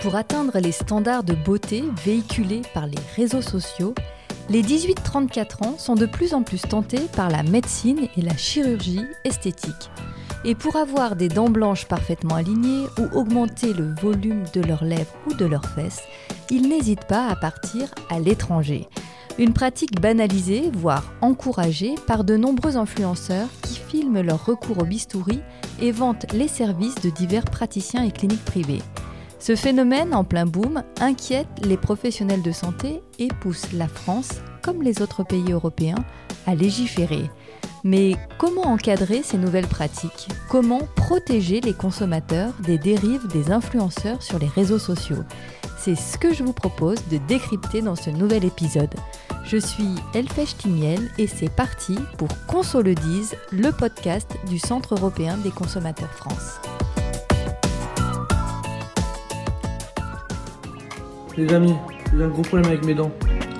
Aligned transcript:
Pour 0.00 0.16
atteindre 0.16 0.58
les 0.58 0.72
standards 0.72 1.24
de 1.24 1.34
beauté 1.34 1.84
véhiculés 2.02 2.62
par 2.72 2.86
les 2.86 2.98
réseaux 3.16 3.42
sociaux, 3.42 3.94
les 4.48 4.62
18-34 4.62 5.66
ans 5.66 5.74
sont 5.76 5.94
de 5.94 6.06
plus 6.06 6.32
en 6.32 6.42
plus 6.42 6.62
tentés 6.62 7.06
par 7.14 7.28
la 7.28 7.42
médecine 7.42 8.08
et 8.16 8.22
la 8.22 8.34
chirurgie 8.34 9.04
esthétique. 9.24 9.90
Et 10.46 10.54
pour 10.54 10.76
avoir 10.76 11.16
des 11.16 11.28
dents 11.28 11.50
blanches 11.50 11.84
parfaitement 11.84 12.36
alignées 12.36 12.86
ou 12.98 13.14
augmenter 13.14 13.74
le 13.74 13.94
volume 14.00 14.44
de 14.54 14.62
leurs 14.62 14.84
lèvres 14.84 15.12
ou 15.26 15.34
de 15.34 15.44
leurs 15.44 15.66
fesses, 15.66 16.02
ils 16.48 16.66
n'hésitent 16.66 17.04
pas 17.04 17.26
à 17.26 17.36
partir 17.36 17.90
à 18.08 18.20
l'étranger. 18.20 18.88
Une 19.38 19.52
pratique 19.52 20.00
banalisée, 20.00 20.70
voire 20.72 21.12
encouragée 21.20 21.94
par 22.06 22.24
de 22.24 22.38
nombreux 22.38 22.78
influenceurs 22.78 23.48
qui 23.60 23.76
filment 23.76 24.22
leur 24.22 24.46
recours 24.46 24.78
au 24.78 24.86
bistouri 24.86 25.40
et 25.78 25.92
vantent 25.92 26.32
les 26.32 26.48
services 26.48 27.02
de 27.02 27.10
divers 27.10 27.44
praticiens 27.44 28.02
et 28.02 28.10
cliniques 28.10 28.46
privées. 28.46 28.82
Ce 29.40 29.56
phénomène 29.56 30.14
en 30.14 30.22
plein 30.22 30.44
boom 30.44 30.82
inquiète 31.00 31.48
les 31.64 31.78
professionnels 31.78 32.42
de 32.42 32.52
santé 32.52 33.02
et 33.18 33.28
pousse 33.40 33.72
la 33.72 33.88
France, 33.88 34.32
comme 34.62 34.82
les 34.82 35.00
autres 35.00 35.24
pays 35.24 35.50
européens, 35.50 36.04
à 36.46 36.54
légiférer. 36.54 37.30
Mais 37.82 38.16
comment 38.36 38.66
encadrer 38.66 39.22
ces 39.22 39.38
nouvelles 39.38 39.66
pratiques? 39.66 40.28
Comment 40.50 40.82
protéger 40.94 41.62
les 41.62 41.72
consommateurs 41.72 42.52
des 42.62 42.76
dérives 42.76 43.26
des 43.28 43.50
influenceurs 43.50 44.22
sur 44.22 44.38
les 44.38 44.46
réseaux 44.46 44.78
sociaux? 44.78 45.24
C'est 45.78 45.96
ce 45.96 46.18
que 46.18 46.34
je 46.34 46.44
vous 46.44 46.52
propose 46.52 46.98
de 47.10 47.16
décrypter 47.26 47.80
dans 47.80 47.96
ce 47.96 48.10
nouvel 48.10 48.44
épisode. 48.44 48.94
Je 49.46 49.56
suis 49.56 49.94
Elfèche 50.12 50.58
Timiel 50.58 51.10
et 51.16 51.26
c'est 51.26 51.48
parti 51.48 51.96
pour 52.18 52.28
Conso 52.46 52.82
le 52.82 52.94
dise, 52.94 53.34
le 53.50 53.72
podcast 53.72 54.30
du 54.50 54.58
Centre 54.58 54.96
européen 54.96 55.38
des 55.38 55.50
consommateurs 55.50 56.12
France. 56.12 56.60
Les 61.40 61.54
amis, 61.54 61.74
j'ai 62.14 62.22
un 62.22 62.28
gros 62.28 62.42
problème 62.42 62.70
avec 62.70 62.84
mes 62.84 62.92
dents. 62.92 63.10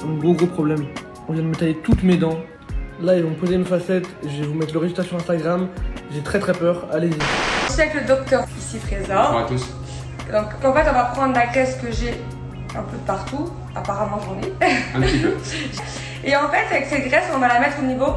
Un 0.05 0.19
gros 0.19 0.35
gros 0.35 0.47
problème. 0.49 0.85
On 1.29 1.33
vient 1.33 1.43
de 1.43 1.49
me 1.49 1.55
tailler 1.55 1.79
toutes 1.83 2.03
mes 2.03 2.19
dents. 2.19 2.37
Là, 3.01 3.17
ils 3.17 3.23
vont 3.23 3.31
me 3.31 3.35
poser 3.35 3.55
une 3.55 3.65
facette. 3.65 4.07
Je 4.23 4.43
vais 4.43 4.47
vous 4.47 4.53
mettre 4.53 4.75
le 4.75 4.81
résultat 4.81 5.03
sur 5.03 5.17
Instagram. 5.17 5.67
J'ai 6.13 6.21
très 6.21 6.41
très 6.41 6.53
peur. 6.53 6.87
Allez-y. 6.93 7.17
Je 7.69 7.73
suis 7.73 7.81
avec 7.81 7.95
le 7.95 8.07
docteur 8.07 8.45
ici 8.59 8.77
présent. 8.81 9.15
Bonjour 9.15 9.39
à 9.39 9.45
tous. 9.45 9.67
Donc 10.31 10.45
en 10.63 10.75
fait, 10.75 10.91
on 10.91 10.93
va 10.93 11.05
prendre 11.05 11.33
la 11.33 11.47
caisse 11.47 11.77
que 11.77 11.91
j'ai 11.91 12.21
un 12.77 12.83
peu 12.83 12.99
de 12.99 13.07
partout. 13.07 13.49
Apparemment, 13.75 14.19
j'en 14.27 14.39
ai. 14.47 14.53
Un 14.95 15.01
petit 15.01 15.19
peu. 15.21 15.33
Et 16.25 16.37
en 16.37 16.51
fait, 16.51 16.67
avec 16.71 16.85
cette 16.85 17.09
graisse, 17.09 17.31
on 17.35 17.39
va 17.39 17.49
la 17.49 17.61
mettre 17.61 17.79
au 17.83 17.87
niveau 17.87 18.13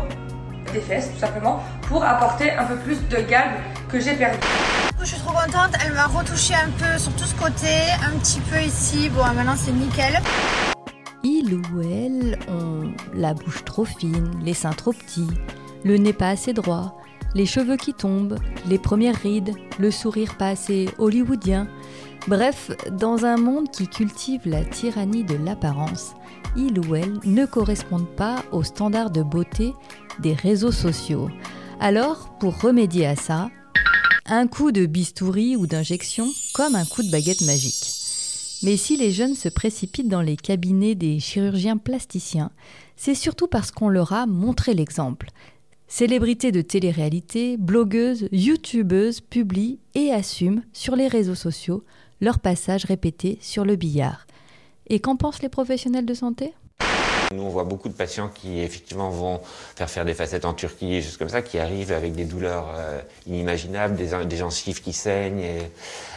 des 0.73 0.81
fesses, 0.81 1.09
tout 1.13 1.19
simplement, 1.19 1.63
pour 1.83 2.03
apporter 2.03 2.51
un 2.51 2.65
peu 2.65 2.75
plus 2.75 2.97
de 3.07 3.21
gamme 3.29 3.53
que 3.89 3.97
j'ai 4.01 4.15
perdu. 4.15 4.39
Je 5.03 5.09
suis 5.09 5.17
trop 5.17 5.33
contente, 5.33 5.73
elle 5.85 5.93
m'a 5.93 6.07
retouché 6.07 6.53
un 6.53 6.69
peu 6.69 6.97
sur 6.97 7.11
tout 7.17 7.25
ce 7.25 7.35
côté, 7.35 7.67
un 8.05 8.17
petit 8.19 8.39
peu 8.39 8.61
ici, 8.61 9.09
bon 9.09 9.21
maintenant 9.35 9.55
c'est 9.57 9.73
nickel. 9.73 10.17
Il 11.23 11.55
ou 11.55 11.81
elle 11.81 12.39
ont 12.47 12.89
la 13.13 13.33
bouche 13.33 13.65
trop 13.65 13.83
fine, 13.83 14.31
les 14.41 14.53
seins 14.53 14.71
trop 14.71 14.93
petits, 14.93 15.27
le 15.83 15.97
nez 15.97 16.13
pas 16.13 16.29
assez 16.29 16.53
droit, 16.53 16.97
les 17.35 17.45
cheveux 17.45 17.75
qui 17.75 17.93
tombent, 17.93 18.39
les 18.65 18.79
premières 18.79 19.17
rides, 19.17 19.53
le 19.77 19.91
sourire 19.91 20.37
pas 20.37 20.47
assez 20.47 20.87
hollywoodien. 20.97 21.67
Bref, 22.29 22.71
dans 22.89 23.25
un 23.25 23.35
monde 23.35 23.69
qui 23.71 23.89
cultive 23.89 24.43
la 24.45 24.63
tyrannie 24.63 25.25
de 25.25 25.35
l'apparence, 25.35 26.13
il 26.55 26.79
ou 26.79 26.95
elle 26.95 27.19
ne 27.25 27.45
correspondent 27.45 28.15
pas 28.15 28.37
aux 28.53 28.63
standards 28.63 29.11
de 29.11 29.21
beauté 29.21 29.73
des 30.19 30.33
réseaux 30.33 30.71
sociaux. 30.71 31.29
Alors, 31.81 32.29
pour 32.39 32.61
remédier 32.61 33.05
à 33.05 33.17
ça, 33.17 33.49
un 34.25 34.47
coup 34.47 34.71
de 34.71 34.85
bistouri 34.85 35.55
ou 35.55 35.67
d'injection 35.67 36.27
comme 36.53 36.75
un 36.75 36.85
coup 36.85 37.03
de 37.03 37.11
baguette 37.11 37.41
magique. 37.41 37.91
Mais 38.63 38.77
si 38.77 38.95
les 38.95 39.11
jeunes 39.11 39.35
se 39.35 39.49
précipitent 39.49 40.07
dans 40.07 40.21
les 40.21 40.37
cabinets 40.37 40.95
des 40.95 41.19
chirurgiens 41.19 41.77
plasticiens, 41.77 42.51
c'est 42.95 43.15
surtout 43.15 43.47
parce 43.47 43.71
qu'on 43.71 43.89
leur 43.89 44.13
a 44.13 44.25
montré 44.25 44.73
l'exemple. 44.73 45.29
Célébrités 45.87 46.51
de 46.51 46.61
télé-réalité, 46.61 47.57
blogueuses, 47.57 48.27
youtubeuses 48.31 49.19
publient 49.19 49.79
et 49.95 50.11
assument 50.11 50.63
sur 50.71 50.95
les 50.95 51.07
réseaux 51.07 51.35
sociaux 51.35 51.83
leur 52.21 52.39
passage 52.39 52.85
répété 52.85 53.37
sur 53.41 53.65
le 53.65 53.75
billard. 53.75 54.25
Et 54.87 55.01
qu'en 55.01 55.17
pensent 55.17 55.41
les 55.41 55.49
professionnels 55.49 56.05
de 56.05 56.13
santé? 56.13 56.53
Nous, 57.33 57.43
on 57.43 57.49
voit 57.49 57.63
beaucoup 57.63 57.89
de 57.89 57.93
patients 57.93 58.29
qui, 58.33 58.61
effectivement, 58.61 59.09
vont 59.09 59.41
faire 59.75 59.89
faire 59.89 60.05
des 60.05 60.13
facettes 60.13 60.45
en 60.45 60.53
Turquie, 60.53 61.01
juste 61.01 61.17
comme 61.17 61.29
ça, 61.29 61.41
qui 61.41 61.59
arrivent 61.59 61.91
avec 61.91 62.13
des 62.13 62.25
douleurs 62.25 62.67
euh, 62.75 63.01
inimaginables, 63.27 63.95
des, 63.95 64.11
des, 64.25 64.37
gencives 64.37 64.81
qui 64.81 64.93
saignent, 64.93 65.43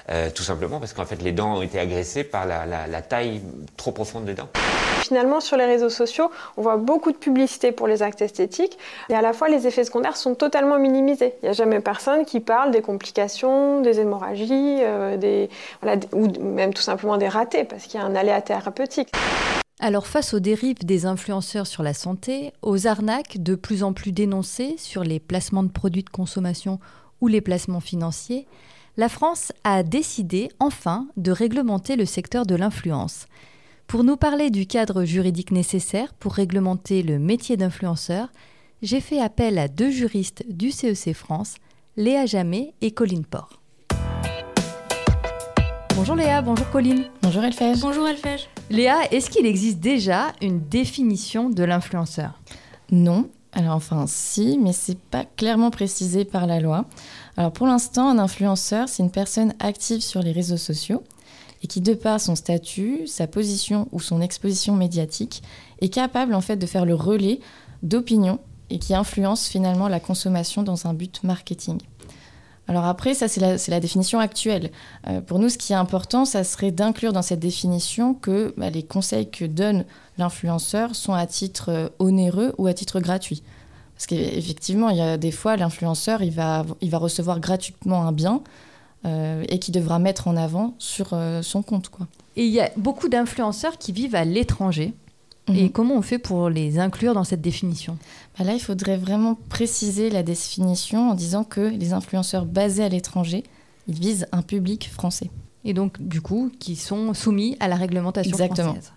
euh, 0.09 0.31
tout 0.31 0.44
simplement 0.44 0.78
parce 0.78 0.93
qu'en 0.93 1.04
fait, 1.04 1.21
les 1.22 1.32
dents 1.32 1.56
ont 1.56 1.62
été 1.62 1.81
agressées 1.81 2.22
par 2.22 2.47
la, 2.47 3.03
taille 3.03 3.41
trop 3.77 3.91
profonde 3.91 4.25
des 4.25 4.34
dents. 4.34 4.49
Finalement, 5.00 5.41
sur 5.41 5.56
les 5.56 5.66
réseaux 5.66 5.91
sociaux, 5.91 6.31
on 6.56 6.62
voit 6.62 6.77
beaucoup 6.77 7.12
de 7.12 7.16
publicité 7.16 7.72
pour 7.72 7.87
les 7.87 8.03
actes 8.03 8.22
esthétiques 8.22 8.78
et 9.09 9.15
à 9.15 9.22
la 9.22 9.33
fois 9.33 9.48
les 9.48 9.66
effets 9.66 9.84
secondaires 9.84 10.16
sont 10.16 10.34
totalement 10.34 10.78
minimisés. 10.78 11.34
Il 11.43 11.47
n'y 11.47 11.48
a 11.50 11.53
jamais 11.53 11.81
personne 11.81 12.25
qui 12.25 12.41
parle 12.41 12.71
des 12.71 12.83
complications, 12.83 13.81
des 13.81 14.00
hémorragies, 14.00 14.78
euh, 14.81 15.16
des, 15.16 15.48
ou 16.12 16.28
même 16.41 16.72
tout 16.72 16.83
simplement 16.83 17.16
des 17.16 17.28
ratés 17.28 17.65
parce 17.65 17.84
qu'il 17.84 18.00
y 18.00 18.03
a 18.03 18.06
un 18.06 18.15
aléa 18.15 18.41
thérapeutique. 18.43 19.10
Alors 19.79 20.07
face 20.07 20.33
aux 20.33 20.41
dérives 20.41 20.87
des 20.87 21.05
influenceurs 21.05 21.67
sur 21.67 21.83
la 21.83 21.93
santé, 21.93 22.53
aux 22.63 22.87
arnaques 22.87 23.43
de 23.43 23.55
plus 23.55 23.83
en 23.83 23.93
plus 23.93 24.11
dénoncées 24.11 24.77
sur 24.79 25.05
les 25.05 25.21
placements 25.21 25.63
de 25.63 25.71
produits 25.71 26.03
de 26.03 26.09
consommation 26.09 26.81
ou 27.21 27.29
les 27.29 27.43
placements 27.43 27.81
financiers, 27.81 28.47
la 28.97 29.11
France 29.11 29.53
a 29.65 29.83
décidé 29.83 30.49
enfin 30.61 31.07
de 31.19 31.31
réglementer 31.31 31.97
le 31.97 32.07
secteur 32.07 32.47
de 32.47 32.55
l'influence. 32.55 33.27
Pour 33.87 34.03
nous 34.03 34.17
parler 34.17 34.49
du 34.51 34.67
cadre 34.67 35.05
juridique 35.05 35.51
nécessaire 35.51 36.15
pour 36.15 36.33
réglementer 36.33 37.03
le 37.03 37.19
métier 37.19 37.59
d'influenceur, 37.59 38.29
j'ai 38.81 39.01
fait 39.01 39.21
appel 39.21 39.59
à 39.59 39.69
deux 39.69 39.91
juristes 39.91 40.45
du 40.49 40.71
CEC 40.71 41.13
France, 41.13 41.57
Léa 41.99 42.25
Jamet 42.25 42.73
et 42.81 42.93
Colline 42.93 43.27
Port. 43.27 43.61
Bonjour 45.97 46.15
Léa, 46.15 46.43
bonjour 46.43 46.69
Colline. 46.69 47.05
Bonjour 47.23 47.43
Elfège. 47.43 47.81
Bonjour 47.81 48.07
Elfège. 48.07 48.51
Léa, 48.69 49.11
est-ce 49.12 49.31
qu'il 49.31 49.47
existe 49.47 49.81
déjà 49.81 50.34
une 50.43 50.61
définition 50.61 51.49
de 51.49 51.65
l'influenceur? 51.65 52.39
Non. 52.93 53.31
Alors 53.55 53.77
enfin 53.77 54.05
si, 54.07 54.59
mais 54.62 54.75
c'est 54.75 54.99
pas 54.99 55.25
clairement 55.25 55.71
précisé 55.71 56.27
par 56.27 56.47
la 56.47 56.61
loi. 56.61 56.84
Alors 57.39 57.51
pour 57.51 57.67
l'instant, 57.67 58.11
un 58.11 58.19
influenceur, 58.19 58.91
c'est 58.91 59.03
une 59.03 59.11
personne 59.11 59.55
active 59.59 60.03
sur 60.03 60.21
les 60.21 60.33
réseaux 60.33 60.59
sociaux 60.59 61.03
et 61.62 61.67
qui, 61.67 61.81
de 61.81 61.95
par 61.95 62.21
son 62.21 62.37
statut, 62.37 63.07
sa 63.07 63.27
position 63.27 63.89
ou 63.91 63.99
son 63.99 64.21
exposition 64.21 64.75
médiatique, 64.77 65.43
est 65.81 65.89
capable 65.89 66.34
en 66.34 66.43
fait 66.43 66.59
de 66.59 66.67
faire 66.67 66.84
le 66.84 66.95
relais 66.95 67.41
d'opinions 67.83 68.39
et 68.69 68.78
qui 68.78 68.95
influence 68.95 69.49
finalement 69.49 69.89
la 69.89 70.01
consommation 70.01 70.63
dans 70.63 70.87
un 70.87 70.93
but 70.93 71.23
marketing. 71.23 71.78
Alors 72.69 72.84
après, 72.84 73.15
ça 73.15 73.28
c'est 73.28 73.41
la, 73.41 73.81
définition 73.81 74.19
actuelle. 74.19 74.71
Euh, 75.06 75.21
pour 75.21 75.38
nous, 75.38 75.49
ce 75.49 75.59
qui 75.59 75.72
est 75.72 75.77
important, 75.77 76.25
ça 76.25 76.43
serait 76.43 76.72
d'inclure 76.72 77.12
dans 77.12 77.22
cette 77.22 77.38
définition 77.38 78.15
que 78.15 78.53
bah, 78.56 78.71
les 78.71 78.82
conseils 78.82 79.31
que 79.31 79.44
donne 79.44 79.84
l'influenceur 80.19 80.94
sont 80.94 81.12
à 81.12 81.27
titre 81.27 81.71
euh, 81.71 81.88
onéreux 81.99 82.54
ou 82.59 82.66
à 82.66 82.75
titre 82.75 83.00
gratuit. 83.00 83.43
Parce 83.94 84.06
qu'effectivement, 84.06 84.91
il 84.91 84.97
y 84.99 85.00
a 85.00 85.16
des 85.16 85.31
fois, 85.31 85.56
l'influenceur, 85.56 86.22
il 86.22 86.32
va, 86.32 86.66
il 86.81 86.91
va 86.91 86.99
recevoir 86.99 87.41
gratuitement 87.41 88.03
un 88.06 88.12
bien, 88.12 88.43
euh, 89.06 89.44
et 89.48 89.59
qui 89.59 89.71
devra 89.71 89.98
mettre 89.98 90.28
en 90.28 90.37
avant 90.37 90.75
sur 90.78 91.15
son 91.43 91.62
compte. 91.62 91.88
Quoi. 91.88 92.06
Et 92.34 92.44
il 92.44 92.53
y 92.53 92.60
a 92.60 92.71
beaucoup 92.77 93.09
d'influenceurs 93.09 93.78
qui 93.78 93.93
vivent 93.93 94.15
à 94.15 94.25
l'étranger. 94.25 94.93
Mmh. 95.49 95.57
Et 95.57 95.71
comment 95.71 95.95
on 95.95 96.03
fait 96.03 96.19
pour 96.19 96.49
les 96.49 96.79
inclure 96.79 97.15
dans 97.15 97.25
cette 97.25 97.41
définition? 97.41 97.99
Bah 98.39 98.45
Là, 98.45 98.55
il 98.55 98.61
faudrait 98.61 98.97
vraiment 98.97 99.39
préciser 99.49 100.11
la 100.11 100.23
définition 100.23 101.11
en 101.11 101.15
disant 101.15 101.45
que 101.45 101.61
les 101.61 101.93
influenceurs 101.93 102.47
basés 102.47 102.84
à 102.84 102.89
l'étranger, 102.89 103.45
ils 103.87 103.99
visent 103.99 104.27
un 104.33 104.43
public 104.43 104.91
français. 104.91 105.31
Et 105.65 105.72
donc, 105.72 106.01
du 106.01 106.21
coup, 106.21 106.51
qui 106.59 106.77
sont 106.77 107.15
soumis 107.15 107.57
à 107.60 107.69
la 107.69 107.77
réglementation 107.77 108.33
Exactement. 108.33 108.72
française. 108.72 108.93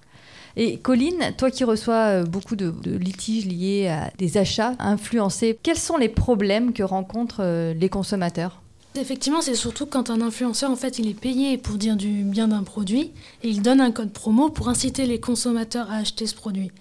Et 0.56 0.78
Colline, 0.78 1.34
toi 1.38 1.51
qui 1.51 1.63
reçois 1.63 2.24
beaucoup 2.24 2.56
de, 2.56 2.72
de, 2.72 2.98
litiges 2.98 3.46
liés 3.46 3.88
à 3.88 4.12
des 4.18 4.38
achats 4.38 4.74
influencés, 4.80 5.57
quels 5.62 5.78
sont 5.78 5.98
les 5.98 6.10
problèmes 6.10 6.74
que 6.74 6.84
rencontrent 6.84 7.74
les 7.74 7.90
consommateurs? 7.90 8.62
Effectivement, 8.95 9.41
c'est 9.41 9.56
surtout 9.56 9.86
quand 9.86 10.09
un 10.09 10.19
influenceur, 10.19 10.71
en 10.71 10.75
fait, 10.75 10.97
il 10.97 11.07
est 11.07 11.19
payé 11.19 11.57
pour 11.57 11.75
dire 11.75 11.95
du 11.95 12.24
bien 12.24 12.47
d'un 12.47 12.63
produit 12.63 13.12
et 13.44 13.50
il 13.50 13.62
donne 13.62 13.81
un 13.81 13.91
code 13.91 14.12
promo 14.12 14.50
pour 14.50 14.68
inciter 14.68 15.06
les 15.06 15.19
consommateurs 15.19 15.91
à 15.91 15.97
acheter 15.97 16.25
ce 16.25 16.33
produit. 16.33 16.71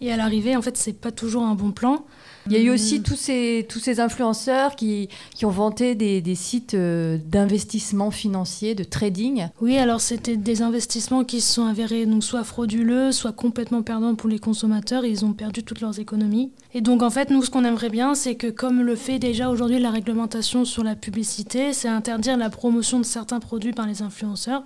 Et 0.00 0.10
à 0.10 0.16
l'arrivée, 0.16 0.56
en 0.56 0.62
fait, 0.62 0.78
c'est 0.78 0.94
pas 0.94 1.12
toujours 1.12 1.44
un 1.44 1.54
bon 1.54 1.72
plan. 1.72 2.04
Il 2.46 2.52
y 2.52 2.56
a 2.56 2.60
eu 2.60 2.70
aussi 2.70 3.02
tous 3.02 3.16
ces, 3.16 3.66
tous 3.68 3.78
ces 3.78 4.00
influenceurs 4.00 4.74
qui, 4.76 5.08
qui 5.34 5.44
ont 5.44 5.50
vanté 5.50 5.94
des, 5.94 6.20
des 6.20 6.34
sites 6.34 6.74
euh, 6.74 7.18
d'investissement 7.26 8.10
financier, 8.10 8.74
de 8.74 8.84
trading. 8.84 9.48
Oui, 9.60 9.76
alors 9.76 10.00
c'était 10.00 10.36
des 10.36 10.62
investissements 10.62 11.24
qui 11.24 11.40
se 11.40 11.52
sont 11.52 11.66
avérés 11.66 12.06
donc 12.06 12.24
soit 12.24 12.44
frauduleux, 12.44 13.12
soit 13.12 13.32
complètement 13.32 13.82
perdants 13.82 14.14
pour 14.14 14.28
les 14.28 14.38
consommateurs. 14.38 15.04
Et 15.04 15.10
ils 15.10 15.24
ont 15.24 15.32
perdu 15.32 15.62
toutes 15.62 15.80
leurs 15.80 15.98
économies. 15.98 16.50
Et 16.72 16.80
donc 16.80 17.02
en 17.02 17.10
fait, 17.10 17.30
nous, 17.30 17.42
ce 17.42 17.50
qu'on 17.50 17.64
aimerait 17.64 17.90
bien, 17.90 18.14
c'est 18.14 18.34
que 18.34 18.48
comme 18.48 18.80
le 18.82 18.96
fait 18.96 19.18
déjà 19.18 19.50
aujourd'hui 19.50 19.78
la 19.78 19.90
réglementation 19.90 20.64
sur 20.64 20.82
la 20.82 20.94
publicité, 20.94 21.72
c'est 21.72 21.88
interdire 21.88 22.36
la 22.36 22.50
promotion 22.50 22.98
de 22.98 23.04
certains 23.04 23.40
produits 23.40 23.72
par 23.72 23.86
les 23.86 24.02
influenceurs. 24.02 24.64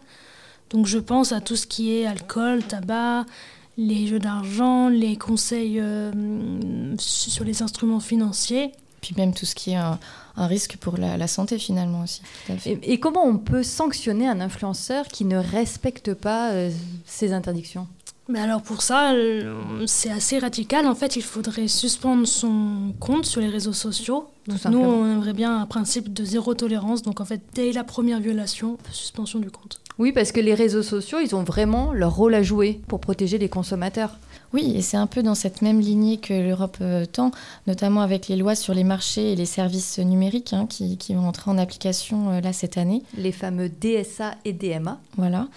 Donc 0.71 0.87
je 0.87 0.99
pense 0.99 1.33
à 1.33 1.41
tout 1.41 1.57
ce 1.57 1.67
qui 1.67 1.95
est 1.95 2.07
alcool, 2.07 2.63
tabac, 2.63 3.27
les 3.77 4.07
jeux 4.07 4.19
d'argent, 4.19 4.89
les 4.89 5.17
conseils 5.17 5.81
euh, 5.81 6.13
sur 6.99 7.45
les 7.45 7.63
instruments 7.63 8.01
financiers. 8.01 8.73
Puis 9.01 9.15
même 9.19 9.35
tout 9.35 9.45
ce 9.45 9.55
qui 9.55 9.73
est 9.73 9.77
un, 9.77 9.99
risque 10.37 10.77
pour 10.79 10.97
la, 10.97 11.27
santé 11.27 11.59
finalement 11.59 12.03
aussi. 12.03 12.23
Et, 12.65 12.99
comment 12.99 13.25
on 13.25 13.37
peut 13.37 13.63
sanctionner 13.63 14.27
un 14.27 14.41
influenceur 14.41 15.07
qui 15.09 15.27
ne 15.27 15.37
respecte 15.37 16.15
pas 16.15 16.53
euh, 16.53 16.71
ces 17.05 17.33
interdictions? 17.33 17.87
Mais 18.29 18.41
alors 18.41 18.63
pour 18.63 18.83
ça, 18.83 19.13
euh, 19.13 19.85
c'est 19.87 20.11
assez 20.11 20.39
radical. 20.39 20.87
En 20.87 20.95
fait, 20.95 21.17
il 21.17 21.23
faudrait 21.23 21.69
suspendre 21.69 22.27
son 22.27 22.95
compte 22.99 23.27
sur 23.27 23.41
les 23.41 23.49
réseaux 23.49 23.73
sociaux. 23.73 24.29
nous, 24.71 24.79
on 24.79 25.05
aimerait 25.05 25.35
bien 25.35 25.61
un 25.61 25.67
principe 25.67 26.13
de 26.13 26.25
zéro 26.25 26.55
tolérance. 26.55 27.03
Donc 27.03 27.21
en 27.21 27.25
fait, 27.25 27.43
dès 27.55 27.73
la 27.73 27.85
première 27.85 28.21
violation, 28.21 28.79
suspension 28.91 29.41
du 29.41 29.51
compte. 29.51 29.81
Oui, 29.99 30.11
parce 30.11 30.33
que 30.33 30.41
les 30.41 30.55
réseaux 30.55 30.83
sociaux, 30.83 31.19
ils 31.23 31.37
ont 31.37 31.45
vraiment 31.45 31.93
leur 31.93 32.17
rôle 32.17 32.35
à 32.35 32.43
jouer 32.43 32.81
pour 32.89 32.99
protéger 32.99 33.39
les 33.39 33.49
consommateurs. 33.49 34.19
Oui, 34.53 34.73
et 34.75 34.83
c'est 34.83 34.97
un 34.97 35.07
peu 35.07 35.23
dans 35.23 35.35
cette 35.35 35.63
même 35.63 35.81
lignée 35.81 36.17
que 36.17 36.33
l'Europe 36.33 36.79
euh, 36.81 37.05
tend, 37.05 37.31
notamment 37.67 38.01
avec 38.01 38.29
les 38.29 38.37
lois 38.37 38.55
sur 38.55 38.75
les 38.75 38.85
marchés 38.85 39.33
et 39.33 39.37
les 39.37 39.47
services 39.47 39.99
numériques 39.99 40.53
hein, 40.53 40.67
qui, 40.67 40.97
vont 41.11 41.29
entrer 41.29 41.51
en 41.51 41.59
application 41.59 42.31
euh, 42.31 42.41
là 42.41 42.53
cette 42.53 42.79
année. 42.79 43.03
Les 43.19 43.33
fameux 43.33 43.69
DSA 43.69 44.35
et 44.45 44.53
DMA. 44.53 44.99
Voilà. 45.17 45.49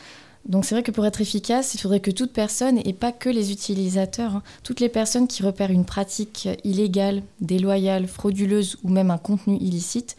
Donc 0.47 0.63
c'est 0.63 0.75
vrai 0.75 0.83
que 0.83 0.91
pour 0.91 1.05
être 1.05 1.19
efficace, 1.19 1.73
il 1.73 1.79
faudrait 1.79 1.99
que 1.99 2.11
toute 2.11 2.31
personne, 2.31 2.79
et 2.85 2.94
pas 2.94 3.11
que 3.11 3.29
les 3.29 3.51
utilisateurs, 3.51 4.38
hein, 4.38 4.44
toutes 4.63 4.79
les 4.79 4.89
personnes 4.89 5.27
qui 5.27 5.44
repèrent 5.44 5.71
une 5.71 5.85
pratique 5.85 6.47
illégale, 6.63 7.21
déloyale, 7.41 8.07
frauduleuse 8.07 8.77
ou 8.83 8.89
même 8.89 9.11
un 9.11 9.17
contenu 9.17 9.57
illicite, 9.57 10.15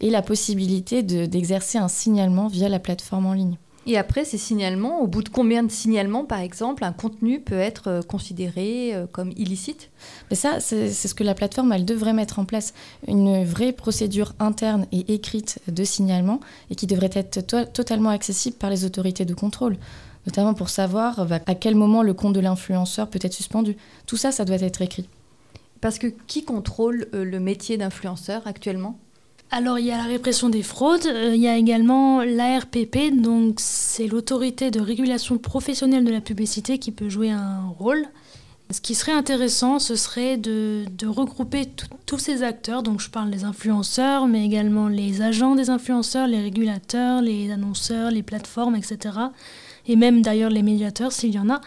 aient 0.00 0.10
la 0.10 0.22
possibilité 0.22 1.02
d'exercer 1.02 1.78
un 1.78 1.88
signalement 1.88 2.48
via 2.48 2.68
la 2.68 2.80
plateforme 2.80 3.26
en 3.26 3.32
ligne. 3.32 3.58
Et 3.86 3.96
après, 3.96 4.24
ces 4.24 4.36
signalements, 4.36 5.00
au 5.00 5.06
bout 5.06 5.22
de 5.22 5.30
combien 5.30 5.62
de 5.62 5.70
signalements, 5.70 6.24
par 6.24 6.40
exemple, 6.40 6.84
un 6.84 6.92
contenu 6.92 7.40
peut 7.40 7.58
être 7.58 7.88
euh, 7.88 8.02
considéré 8.02 8.94
euh, 8.94 9.06
comme 9.10 9.32
illicite? 9.36 9.90
Mais 10.28 10.36
ça, 10.36 10.60
c'est 10.60 10.92
ce 10.92 11.14
que 11.14 11.24
la 11.24 11.34
plateforme, 11.34 11.72
elle 11.72 11.86
devrait 11.86 12.12
mettre 12.12 12.38
en 12.38 12.44
place. 12.44 12.74
Une 13.08 13.42
vraie 13.44 13.72
procédure 13.72 14.34
interne 14.38 14.86
et 14.92 15.14
écrite 15.14 15.60
de 15.66 15.82
signalement 15.82 16.40
et 16.70 16.74
qui 16.74 16.86
devrait 16.86 17.10
être 17.14 17.40
totalement 17.72 18.10
accessible 18.10 18.56
par 18.56 18.68
les 18.68 18.84
autorités 18.84 19.24
de 19.24 19.34
contrôle 19.34 19.76
notamment 20.26 20.52
pour 20.52 20.68
savoir 20.68 21.26
bah, 21.26 21.40
à 21.46 21.54
quel 21.54 21.74
moment 21.74 22.02
le 22.02 22.14
compte 22.14 22.34
de 22.34 22.40
l'influenceur 22.40 23.08
peut 23.08 23.18
être 23.22 23.32
suspendu. 23.32 23.76
Tout 24.06 24.18
ça, 24.18 24.32
ça 24.32 24.44
doit 24.44 24.60
être 24.60 24.82
écrit. 24.82 25.08
Parce 25.80 25.98
que 25.98 26.08
qui 26.26 26.44
contrôle 26.44 27.08
euh, 27.14 27.24
le 27.24 27.40
métier 27.40 27.78
d'influenceur 27.78 28.46
actuellement? 28.46 28.98
Alors 29.52 29.78
il 29.80 29.86
y 29.86 29.90
a 29.90 29.96
la 29.96 30.04
répression 30.04 30.48
des 30.48 30.62
fraudes, 30.62 31.06
euh, 31.06 31.34
il 31.34 31.40
y 31.40 31.48
a 31.48 31.56
également 31.56 32.22
l'ARPP, 32.22 33.10
donc 33.20 33.56
c'est 33.58 34.06
l'autorité 34.06 34.70
de 34.70 34.80
régulation 34.80 35.38
professionnelle 35.38 36.04
de 36.04 36.12
la 36.12 36.20
publicité 36.20 36.78
qui 36.78 36.92
peut 36.92 37.08
jouer 37.08 37.30
un 37.30 37.62
rôle. 37.78 38.06
Ce 38.70 38.80
qui 38.80 38.94
serait 38.94 39.10
intéressant, 39.10 39.80
ce 39.80 39.96
serait 39.96 40.36
de, 40.36 40.86
regrouper 41.04 41.66
tous 42.06 42.18
ces 42.18 42.44
acteurs, 42.44 42.84
donc 42.84 43.00
je 43.00 43.10
parle 43.10 43.30
des 43.30 43.42
influenceurs, 43.42 44.28
mais 44.28 44.44
également 44.46 44.86
les 44.86 45.22
agents 45.22 45.56
des 45.56 45.70
influenceurs, 45.70 46.28
les 46.28 46.40
régulateurs, 46.40 47.20
les 47.20 47.50
annonceurs, 47.50 48.12
les 48.12 48.22
plateformes, 48.22 48.76
etc. 48.76 49.18
Et 49.88 49.96
même 49.96 50.22
d'ailleurs 50.22 50.50
les 50.50 50.62
médiateurs 50.62 51.10
s'il 51.10 51.34
y 51.34 51.38
en 51.40 51.50
a, 51.50 51.60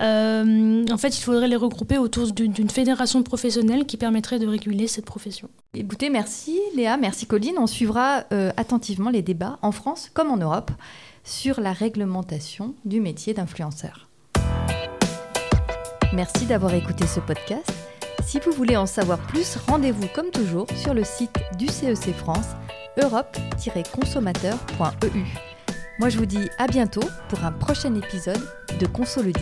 euh, 0.00 0.84
en 0.90 0.96
fait, 0.96 1.18
il 1.18 1.22
faudrait 1.22 1.48
les 1.48 1.56
regrouper 1.56 1.98
autour 1.98 2.32
d'une 2.32 2.70
fédération 2.70 3.22
professionnelle 3.22 3.84
qui 3.84 3.96
permettrait 3.96 4.38
de 4.38 4.46
réguler 4.46 4.86
cette 4.86 5.06
profession. 5.06 5.48
Écoutez, 5.74 6.08
merci 6.10 6.60
Léa, 6.76 6.96
merci 6.96 7.26
Colline. 7.26 7.56
On 7.58 7.66
suivra 7.66 8.22
euh, 8.32 8.52
attentivement 8.56 9.10
les 9.10 9.22
débats 9.22 9.58
en 9.62 9.72
France 9.72 10.08
comme 10.14 10.30
en 10.30 10.36
Europe 10.36 10.70
sur 11.24 11.60
la 11.60 11.72
réglementation 11.72 12.76
du 12.84 13.00
métier 13.00 13.34
d'influenceur. 13.34 14.08
Merci 16.14 16.46
d'avoir 16.46 16.72
écouté 16.74 17.04
ce 17.06 17.18
podcast. 17.20 17.70
Si 18.24 18.38
vous 18.40 18.52
voulez 18.52 18.76
en 18.76 18.86
savoir 18.86 19.18
plus, 19.18 19.56
rendez-vous 19.68 20.06
comme 20.14 20.30
toujours 20.30 20.66
sur 20.76 20.94
le 20.94 21.04
site 21.04 21.36
du 21.58 21.66
CEC 21.66 22.08
e 22.08 22.12
France, 22.12 22.46
europe-consommateur.eu. 23.02 25.24
Moi 25.98 26.08
je 26.08 26.18
vous 26.18 26.26
dis 26.26 26.48
à 26.58 26.66
bientôt 26.66 27.02
pour 27.28 27.44
un 27.44 27.52
prochain 27.52 27.94
épisode 27.94 28.42
de 28.78 28.86
Conso 28.86 29.22
le 29.22 29.32